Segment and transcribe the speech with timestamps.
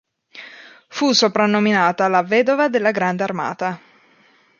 [0.87, 3.79] Fu soprannominata la "vedova della grande armata".